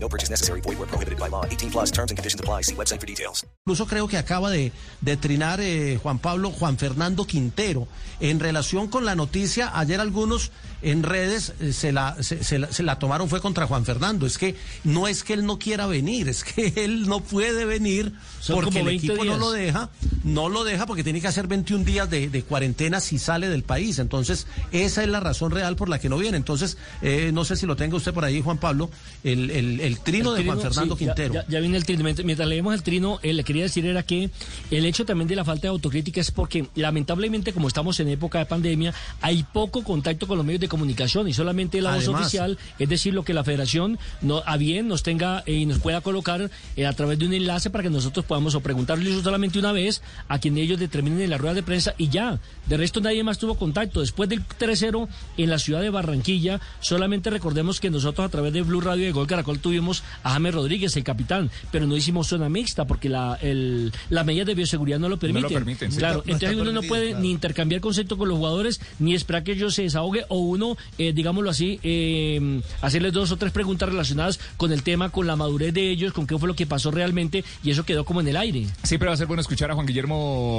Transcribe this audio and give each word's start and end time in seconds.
No 0.00 0.08
purchase 0.08 0.30
necessary. 0.30 0.60
Void 0.60 0.78
where 0.78 0.86
prohibited 0.86 1.18
by 1.18 1.28
law. 1.28 1.44
18 1.44 1.70
plus 1.70 1.90
terms 1.90 2.10
and 2.10 2.18
conditions 2.18 2.40
apply. 2.40 2.62
See 2.62 2.74
website 2.74 3.00
for 3.00 3.06
details. 3.06 3.44
Incluso 3.66 3.86
creo 3.86 4.08
que 4.08 4.16
acaba 4.16 4.50
de, 4.50 4.72
de 5.00 5.16
trinar 5.16 5.60
eh, 5.60 5.98
Juan 6.02 6.18
Pablo, 6.18 6.50
Juan 6.50 6.78
Fernando 6.78 7.26
Quintero. 7.26 7.86
En 8.20 8.40
relación 8.40 8.88
con 8.88 9.04
la 9.04 9.14
noticia, 9.14 9.70
ayer 9.78 10.00
algunos 10.00 10.50
en 10.80 11.02
redes 11.02 11.52
eh, 11.60 11.72
se, 11.72 11.92
la, 11.92 12.16
se, 12.22 12.42
se 12.44 12.58
la, 12.58 12.72
se 12.72 12.82
la 12.82 12.98
tomaron 12.98 13.28
fue 13.28 13.40
contra 13.40 13.66
Juan 13.66 13.84
Fernando. 13.84 14.26
Es 14.26 14.38
que 14.38 14.56
no 14.84 15.08
es 15.08 15.24
que 15.24 15.34
él 15.34 15.44
no 15.44 15.58
quiera 15.58 15.86
venir, 15.86 16.28
es 16.28 16.44
que 16.44 16.72
él 16.84 17.08
no 17.08 17.20
puede 17.20 17.64
venir 17.64 18.12
Son 18.40 18.56
porque 18.56 18.70
como 18.70 18.80
el 18.80 18.98
20 18.98 19.06
equipo 19.06 19.24
no 19.24 19.38
lo 19.38 19.50
deja, 19.50 19.90
no 20.28 20.48
lo 20.48 20.64
deja 20.64 20.86
porque 20.86 21.04
tiene 21.04 21.20
que 21.20 21.28
hacer 21.28 21.46
21 21.46 21.84
días 21.84 22.08
de, 22.08 22.28
de 22.28 22.42
cuarentena 22.42 23.00
si 23.00 23.18
sale 23.18 23.48
del 23.48 23.62
país. 23.62 23.98
Entonces, 23.98 24.46
esa 24.72 25.02
es 25.02 25.08
la 25.08 25.20
razón 25.20 25.50
real 25.50 25.76
por 25.76 25.88
la 25.88 25.98
que 25.98 26.08
no 26.08 26.18
viene. 26.18 26.36
Entonces, 26.36 26.76
eh, 27.02 27.30
no 27.32 27.44
sé 27.44 27.56
si 27.56 27.66
lo 27.66 27.76
tenga 27.76 27.96
usted 27.96 28.12
por 28.12 28.24
ahí, 28.24 28.40
Juan 28.40 28.58
Pablo, 28.58 28.90
el, 29.24 29.50
el, 29.50 29.80
el 29.80 30.00
trino 30.00 30.36
El 30.36 30.42
de 30.42 30.44
Juan 30.50 30.60
Fernando 30.60 30.96
sí, 30.96 31.04
Quintero. 31.04 31.34
Ya, 31.34 31.46
ya 31.48 31.60
viene 31.60 31.76
el 31.76 31.84
trino. 31.84 32.04
Mientras, 32.04 32.48
leemos 32.48 32.74
el 32.74 32.82
trino, 32.82 33.18
eh, 33.22 33.32
le 33.32 33.44
quería 33.44 33.62
decir 33.62 33.86
era 33.86 34.02
que 34.02 34.30
el 34.70 34.84
hecho 34.84 35.04
también 35.04 35.28
de 35.28 35.36
la 35.36 35.44
falta 35.44 35.62
de 35.62 35.68
autocrítica 35.68 36.20
es 36.20 36.30
porque 36.30 36.68
lamentablemente 36.74 37.52
como 37.52 37.68
estamos 37.68 37.98
en 38.00 38.08
época 38.08 38.38
de 38.38 38.46
pandemia, 38.46 38.94
hay 39.20 39.44
poco 39.44 39.82
contacto 39.82 40.26
con 40.26 40.36
los 40.36 40.46
medios 40.46 40.60
de 40.60 40.68
comunicación 40.68 41.28
y 41.28 41.32
solamente 41.32 41.80
la 41.80 41.94
voz 41.94 42.08
oficial, 42.08 42.58
es 42.78 42.88
decir, 42.88 43.14
lo 43.14 43.24
que 43.24 43.34
la 43.34 43.44
federación 43.44 43.98
no, 44.20 44.42
a 44.44 44.56
bien 44.56 44.88
nos 44.88 45.02
tenga 45.02 45.42
eh, 45.46 45.54
y 45.54 45.66
nos 45.66 45.78
pueda 45.78 46.00
colocar 46.00 46.50
eh, 46.76 46.86
a 46.86 46.92
través 46.92 47.18
de 47.18 47.26
un 47.26 47.32
enlace 47.32 47.70
para 47.70 47.82
que 47.82 47.90
nosotros 47.90 48.24
podamos 48.24 48.54
o 48.54 48.60
preguntarle 48.60 49.10
eso 49.10 49.22
solamente 49.22 49.58
una 49.58 49.72
vez 49.72 50.02
a 50.28 50.38
quien 50.38 50.58
ellos 50.58 50.78
determinen 50.78 51.20
en 51.20 51.30
la 51.30 51.38
rueda 51.38 51.54
de 51.54 51.62
prensa 51.62 51.94
y 51.98 52.08
ya. 52.08 52.38
De 52.66 52.76
resto 52.76 53.00
nadie 53.00 53.22
más 53.22 53.38
tuvo 53.38 53.54
contacto. 53.56 54.00
Después 54.00 54.28
del 54.28 54.44
3-0 54.46 55.08
en 55.36 55.50
la 55.50 55.58
ciudad 55.58 55.80
de 55.80 55.90
Barranquilla, 55.90 56.60
solamente 56.80 57.30
recordemos 57.30 57.80
que 57.80 57.90
nosotros 57.90 58.26
a 58.26 58.28
través 58.30 58.52
de 58.52 58.62
Blue 58.62 58.80
Radio 58.80 59.04
de 59.04 59.12
Gol 59.12 59.26
Caracol 59.26 59.58
tuvimos 59.58 60.02
a 60.22 60.30
James 60.30 60.54
Rodríguez, 60.54 60.96
el 60.96 61.04
capitán, 61.04 61.50
pero 61.70 61.86
no 61.86 61.96
hicimos 61.96 62.26
zona 62.28 62.48
mixta 62.48 62.86
porque 62.86 63.08
la, 63.08 63.38
el, 63.40 63.92
las 64.10 64.26
medidas 64.26 64.46
de 64.46 64.54
bioseguridad 64.54 64.98
no 64.98 65.08
lo 65.08 65.18
permiten. 65.18 65.52
permiten, 65.52 65.92
sí. 65.92 65.98
Claro, 65.98 66.22
No 66.26 66.32
entonces 66.32 66.58
uno 66.58 66.72
no 66.72 66.82
puede 66.82 67.08
claro. 67.08 67.22
ni 67.22 67.30
intercambiar 67.30 67.80
conceptos 67.80 68.18
con 68.18 68.28
los 68.28 68.38
jugadores, 68.38 68.80
ni 68.98 69.14
esperar 69.14 69.44
que 69.44 69.52
ellos 69.52 69.74
se 69.74 69.82
desahoguen, 69.82 70.24
o 70.28 70.38
uno, 70.38 70.76
eh, 70.98 71.12
digámoslo 71.12 71.50
así, 71.50 71.78
eh, 71.82 72.60
hacerles 72.82 73.12
dos 73.12 73.32
o 73.32 73.36
tres 73.36 73.52
preguntas 73.52 73.88
relacionadas 73.88 74.40
con 74.56 74.72
el 74.72 74.82
tema, 74.82 75.10
con 75.10 75.26
la 75.26 75.36
madurez 75.36 75.72
de 75.74 75.90
ellos, 75.90 76.12
con 76.12 76.26
qué 76.26 76.38
fue 76.38 76.48
lo 76.48 76.54
que 76.54 76.66
pasó 76.66 76.90
realmente, 76.90 77.44
y 77.62 77.70
eso 77.70 77.84
quedó 77.84 78.04
como 78.04 78.20
en 78.20 78.28
el 78.28 78.36
aire. 78.36 78.66
Siempre 78.82 79.08
va 79.08 79.14
a 79.14 79.16
ser 79.16 79.26
bueno 79.26 79.40
escuchar 79.40 79.70
a 79.70 79.74
Juan 79.74 79.86
Guillermo 79.86 80.07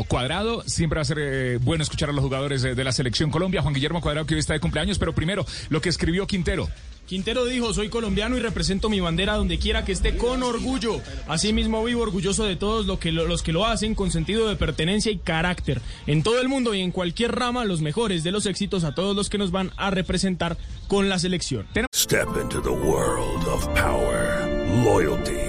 Cuadrado, 0.07 0.63
siempre 0.65 0.97
va 0.97 1.01
a 1.01 1.05
ser 1.05 1.17
eh, 1.19 1.57
bueno 1.61 1.83
escuchar 1.83 2.09
a 2.09 2.13
los 2.13 2.23
jugadores 2.23 2.61
de 2.61 2.83
la 2.83 2.91
selección 2.91 3.31
Colombia. 3.31 3.61
Juan 3.61 3.73
Guillermo 3.73 4.01
Cuadrado 4.01 4.25
que 4.25 4.33
hoy 4.35 4.39
está 4.39 4.53
de 4.53 4.59
cumpleaños, 4.59 4.99
pero 4.99 5.13
primero 5.13 5.45
lo 5.69 5.81
que 5.81 5.89
escribió 5.89 6.27
Quintero. 6.27 6.69
Quintero 7.07 7.45
dijo, 7.45 7.73
soy 7.73 7.89
colombiano 7.89 8.37
y 8.37 8.39
represento 8.39 8.87
mi 8.87 8.99
bandera 8.99 9.33
donde 9.33 9.57
quiera 9.57 9.83
que 9.83 9.91
esté 9.93 10.15
con 10.15 10.43
orgullo. 10.43 11.01
Asimismo 11.27 11.83
vivo 11.83 12.03
orgulloso 12.03 12.43
de 12.45 12.55
todos 12.55 12.85
lo 12.85 12.99
que 12.99 13.11
lo- 13.11 13.25
los 13.25 13.41
que 13.41 13.51
lo 13.51 13.65
hacen 13.65 13.95
con 13.95 14.11
sentido 14.11 14.47
de 14.47 14.55
pertenencia 14.55 15.11
y 15.11 15.17
carácter. 15.17 15.81
En 16.05 16.21
todo 16.21 16.39
el 16.39 16.47
mundo 16.49 16.75
y 16.75 16.81
en 16.81 16.91
cualquier 16.91 17.31
rama, 17.33 17.65
los 17.65 17.81
mejores 17.81 18.23
de 18.23 18.31
los 18.31 18.45
éxitos 18.45 18.83
a 18.83 18.93
todos 18.93 19.15
los 19.15 19.27
que 19.29 19.39
nos 19.39 19.49
van 19.49 19.71
a 19.75 19.89
representar 19.89 20.55
con 20.87 21.09
la 21.09 21.17
selección. 21.17 21.65
Step 21.95 22.27
into 22.43 22.61
the 22.61 22.69
world 22.69 23.43
of 23.47 23.65
power, 23.73 24.47
loyalty, 24.83 25.48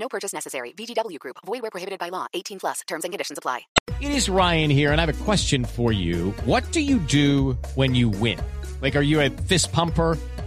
No 0.00 0.08
purchase 0.08 0.32
necessary. 0.32 0.72
VGW 0.72 1.18
Group. 1.18 1.36
Void 1.44 1.60
where 1.60 1.70
prohibited 1.70 1.98
by 1.98 2.08
law. 2.08 2.26
18 2.32 2.58
plus. 2.58 2.80
Terms 2.86 3.04
and 3.04 3.12
conditions 3.12 3.38
apply. 3.38 3.60
It 4.00 4.12
is 4.12 4.30
Ryan 4.30 4.70
here, 4.70 4.92
and 4.92 5.00
I 5.00 5.04
have 5.04 5.20
a 5.20 5.24
question 5.24 5.64
for 5.64 5.92
you. 5.92 6.30
What 6.46 6.72
do 6.72 6.80
you 6.80 6.98
do 6.98 7.52
when 7.74 7.94
you 7.94 8.08
win? 8.08 8.40
Like, 8.80 8.96
are 8.96 9.02
you 9.02 9.20
a 9.20 9.28
fist 9.28 9.72
pumper? 9.72 10.16